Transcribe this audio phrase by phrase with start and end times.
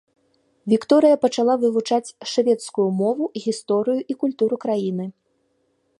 [0.71, 5.05] Вікторыя пачала вывучаць шведскую мову, гісторыю і культуру краіны.